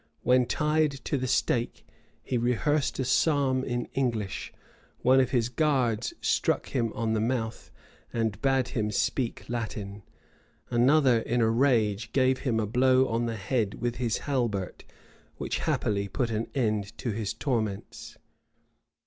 [0.23, 1.85] When tied to the stake,
[2.23, 4.51] he rehearsed a psalm in English:
[5.03, 7.69] one of his guards struck him on the mouth,
[8.11, 10.01] and bade him speak Latin:
[10.71, 14.85] another, in a rage, gave him a blow on the head with his halbert,
[15.37, 18.17] which happily put an end to his torments.